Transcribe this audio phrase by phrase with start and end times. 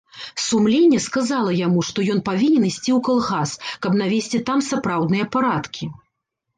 [0.43, 3.55] Сумленне сказала яму, што ён павінен ісці ў калгас,
[3.87, 5.97] каб навесці там сапраўдныя парадкі.